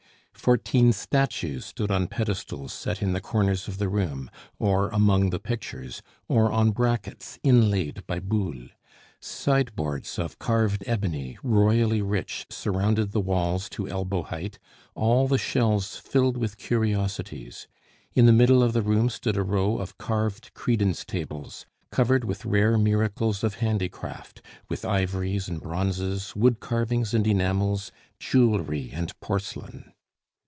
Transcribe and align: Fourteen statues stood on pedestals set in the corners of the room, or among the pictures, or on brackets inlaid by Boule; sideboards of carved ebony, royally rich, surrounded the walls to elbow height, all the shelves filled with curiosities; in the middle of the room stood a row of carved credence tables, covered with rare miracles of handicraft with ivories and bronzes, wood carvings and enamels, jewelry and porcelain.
Fourteen 0.33 0.91
statues 0.91 1.67
stood 1.67 1.91
on 1.91 2.07
pedestals 2.07 2.73
set 2.73 3.03
in 3.03 3.13
the 3.13 3.21
corners 3.21 3.67
of 3.67 3.77
the 3.77 3.87
room, 3.87 4.27
or 4.57 4.89
among 4.89 5.29
the 5.29 5.37
pictures, 5.37 6.01
or 6.27 6.51
on 6.51 6.71
brackets 6.71 7.37
inlaid 7.43 8.01
by 8.07 8.17
Boule; 8.19 8.69
sideboards 9.19 10.17
of 10.17 10.39
carved 10.39 10.83
ebony, 10.87 11.37
royally 11.43 12.01
rich, 12.01 12.47
surrounded 12.49 13.11
the 13.11 13.19
walls 13.19 13.69
to 13.69 13.87
elbow 13.87 14.23
height, 14.23 14.57
all 14.95 15.27
the 15.27 15.37
shelves 15.37 15.97
filled 15.97 16.37
with 16.37 16.57
curiosities; 16.57 17.67
in 18.15 18.25
the 18.25 18.33
middle 18.33 18.63
of 18.63 18.73
the 18.73 18.81
room 18.81 19.09
stood 19.09 19.37
a 19.37 19.43
row 19.43 19.77
of 19.77 19.99
carved 19.99 20.51
credence 20.55 21.05
tables, 21.05 21.67
covered 21.91 22.23
with 22.23 22.45
rare 22.45 22.79
miracles 22.79 23.43
of 23.43 23.55
handicraft 23.57 24.41
with 24.67 24.85
ivories 24.85 25.47
and 25.47 25.61
bronzes, 25.61 26.35
wood 26.35 26.59
carvings 26.59 27.13
and 27.13 27.27
enamels, 27.27 27.91
jewelry 28.17 28.89
and 28.91 29.13
porcelain. 29.19 29.93